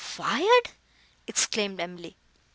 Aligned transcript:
"Fired!" 0.03 0.71
exclaimed 1.27 1.79
Emily. 1.79 2.17